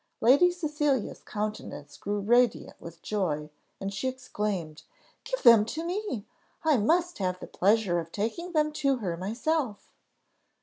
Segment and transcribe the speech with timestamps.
[0.19, 4.81] Lady Cecilia's countenance grew radiant with joy, and she exclaimed,
[5.25, 6.25] "Give them to me,
[6.65, 9.93] I must have the pleasure of taking them to her myself."